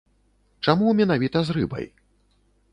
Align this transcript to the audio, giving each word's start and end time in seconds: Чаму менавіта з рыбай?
Чаму 0.67 0.95
менавіта 1.01 1.37
з 1.51 1.59
рыбай? 1.61 1.85